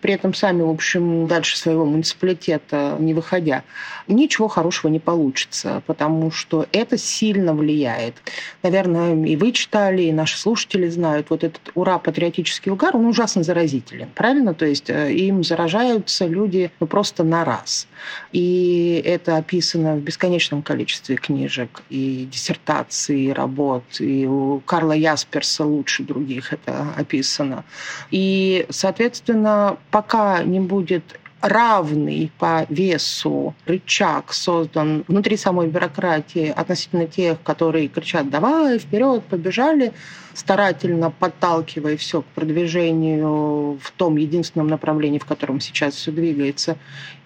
[0.00, 3.62] при этом сами, в общем, дальше своего муниципалитета не выходя,
[4.08, 8.14] ничего хорошего не получится, потому что это сильно влияет.
[8.62, 14.08] Наверное, и вы читали, и наши слушатели знают, вот этот ура-патриотический угар, он ужасно заразителен,
[14.14, 14.54] правильно?
[14.54, 17.86] То есть э, им заражаются люди ну, просто на раз.
[18.32, 23.84] И это описано в бесконечном количестве книжек и диссертаций, и работ.
[24.00, 27.64] И у Карла Ясперса лучше других это описано.
[28.10, 37.42] И, соответственно, пока не будет равный по весу рычаг создан внутри самой бюрократии относительно тех,
[37.42, 39.92] которые кричат «давай, вперед, побежали»,
[40.36, 46.76] старательно подталкивая все к продвижению в том единственном направлении, в котором сейчас все двигается,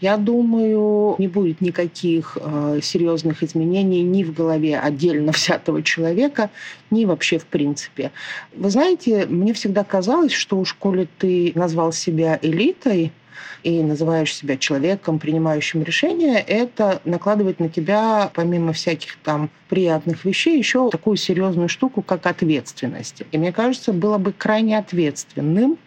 [0.01, 6.51] я думаю, не будет никаких э, серьезных изменений ни в голове отдельно взятого человека,
[6.91, 8.13] ни вообще в принципе.
[8.55, 13.13] Вы знаете, мне всегда казалось, что уж коли ты назвал себя элитой,
[13.63, 20.59] и называешь себя человеком, принимающим решения, это накладывает на тебя, помимо всяких там приятных вещей,
[20.59, 23.23] еще такую серьезную штуку, как ответственность.
[23.31, 25.79] И мне кажется, было бы крайне ответственным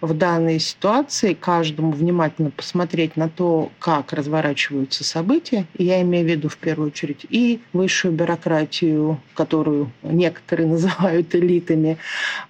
[0.00, 6.48] в данной ситуации каждому внимательно посмотреть на то, как разворачиваются события, я имею в виду
[6.48, 11.98] в первую очередь и высшую бюрократию, которую некоторые называют элитами,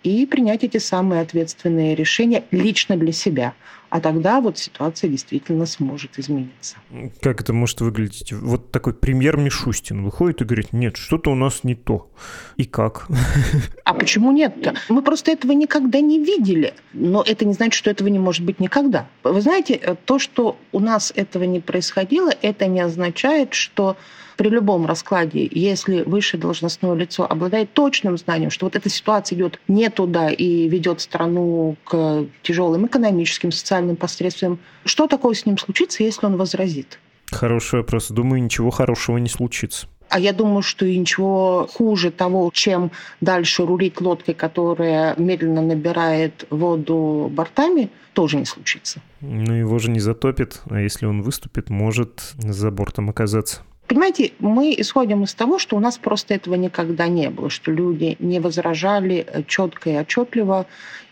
[0.02, 3.54] и принять эти самые ответственные решения лично для себя.
[3.90, 6.76] А тогда вот ситуация действительно сможет измениться.
[7.20, 8.32] Как это может выглядеть?
[8.32, 12.10] Вот такой премьер Мишустин выходит и говорит, нет, что-то у нас не то.
[12.56, 13.06] И как?
[13.84, 14.74] А почему нет-то?
[14.90, 16.74] Мы просто этого никогда не видели.
[16.92, 19.08] Но это не значит, что этого не может быть никогда.
[19.24, 23.96] Вы знаете, то, что у нас этого не происходило, это не означает, что
[24.38, 29.60] при любом раскладе, если высшее должностное лицо обладает точным знанием, что вот эта ситуация идет
[29.66, 36.04] не туда и ведет страну к тяжелым экономическим, социальным последствиям, что такое с ним случится,
[36.04, 37.00] если он возразит?
[37.32, 38.10] Хороший вопрос.
[38.10, 39.88] Думаю, ничего хорошего не случится.
[40.08, 46.46] А я думаю, что и ничего хуже того, чем дальше рулить лодкой, которая медленно набирает
[46.48, 49.02] воду бортами, тоже не случится.
[49.20, 53.62] Ну, его же не затопит, а если он выступит, может за бортом оказаться.
[53.88, 58.16] Понимаете, мы исходим из того, что у нас просто этого никогда не было, что люди
[58.18, 60.66] не возражали четко и отчетливо,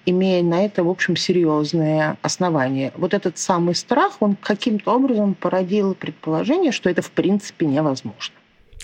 [0.05, 2.93] имея на это, в общем, серьезные основания.
[2.97, 8.35] Вот этот самый страх, он каким-то образом породил предположение, что это в принципе невозможно.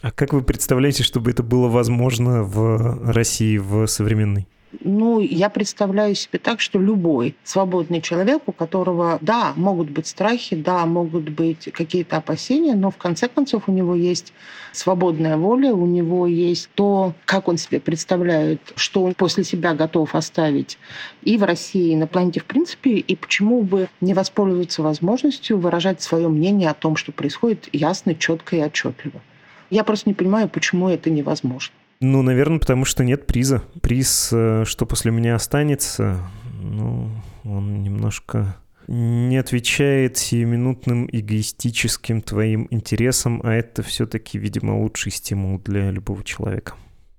[0.00, 4.48] А как вы представляете, чтобы это было возможно в России, в современной?
[4.80, 10.56] Ну, я представляю себе так, что любой свободный человек, у которого, да, могут быть страхи,
[10.56, 14.32] да, могут быть какие-то опасения, но в конце концов у него есть
[14.72, 20.14] свободная воля, у него есть то, как он себе представляет, что он после себя готов
[20.14, 20.78] оставить
[21.22, 26.00] и в России, и на планете в принципе, и почему бы не воспользоваться возможностью выражать
[26.00, 29.20] свое мнение о том, что происходит ясно, четко и отчетливо.
[29.68, 31.74] Я просто не понимаю, почему это невозможно.
[32.02, 33.62] Ну, наверное, потому что нет приза.
[33.80, 36.18] Приз, э, что после меня останется,
[36.60, 37.10] ну,
[37.44, 38.56] он немножко
[38.88, 46.74] не отвечает сиюминутным эгоистическим твоим интересам, а это все-таки, видимо, лучший стимул для любого человека.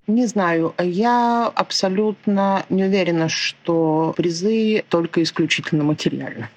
[0.05, 0.73] Не знаю.
[0.77, 6.49] Я абсолютно не уверена, что призы только исключительно материальны.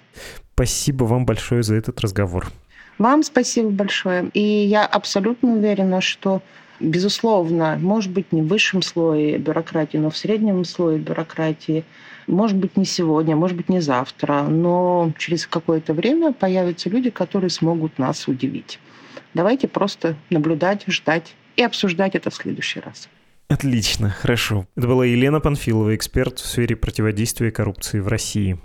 [0.55, 2.51] Спасибо вам большое за этот разговор.
[2.99, 4.31] Вам спасибо большое.
[4.35, 6.43] И я абсолютно уверена, что
[6.81, 11.85] Безусловно, может быть, не в высшем слое бюрократии, но в среднем слое бюрократии.
[12.27, 17.51] Может быть, не сегодня, может быть, не завтра, но через какое-то время появятся люди, которые
[17.51, 18.79] смогут нас удивить.
[19.33, 23.09] Давайте просто наблюдать, ждать и обсуждать это в следующий раз.
[23.49, 24.67] Отлично, хорошо.
[24.77, 28.59] Это была Елена Панфилова, эксперт в сфере противодействия коррупции в России.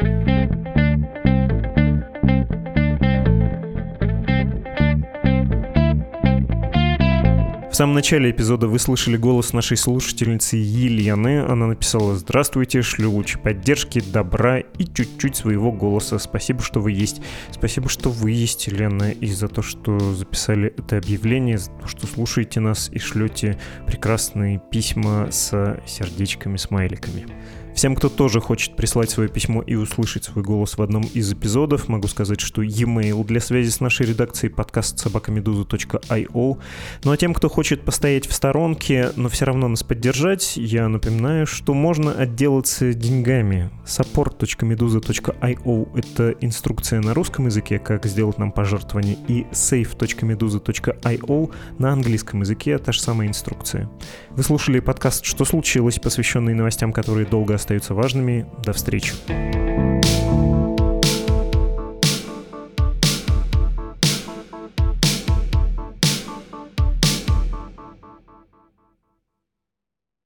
[7.72, 11.40] В самом начале эпизода вы слышали голос нашей слушательницы Елены.
[11.40, 16.20] Она написала «Здравствуйте, шлю лучи поддержки, добра и чуть-чуть своего голоса.
[16.20, 17.22] Спасибо, что вы есть.
[17.50, 22.08] Спасибо, что вы есть, Елена, и за то, что записали это объявление, за то, что
[22.08, 23.58] слушаете нас и шлете
[23.88, 27.26] прекрасные письма с сердечками, смайликами.
[27.76, 31.88] Всем, кто тоже хочет прислать свое письмо и услышать свой голос в одном из эпизодов,
[31.88, 36.58] могу сказать, что e-mail для связи с нашей редакцией подкаст собакамедуза.io.
[37.04, 41.48] Ну а тем, кто хочет постоять в сторонке, но все равно нас поддержать, я напоминаю,
[41.48, 43.72] что можно отделаться деньгами.
[43.86, 52.78] support.meduza.io— это инструкция на русском языке, как сделать нам пожертвование, и save.meduza.io на английском языке—
[52.80, 53.90] та же самая инструкция.
[54.36, 58.46] Вы слушали подкаст «Что случилось?», посвященный новостям, которые долго остаются важными.
[58.64, 59.14] До встречи.